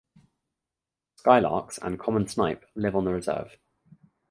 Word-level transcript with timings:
Skylarks 1.23 1.77
and 1.79 1.99
common 1.99 2.27
snipe 2.27 2.65
live 2.73 2.95
on 2.95 3.05
the 3.05 3.13
reserve. 3.13 3.55